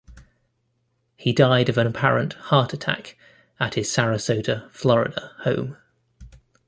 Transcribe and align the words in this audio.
He 1.15 1.31
died 1.31 1.69
of 1.69 1.77
an 1.77 1.85
apparent 1.85 2.33
heart 2.49 2.73
attack 2.73 3.19
at 3.59 3.75
his 3.75 3.87
Sarasota, 3.87 4.67
Florida, 4.71 5.31
home. 5.43 5.77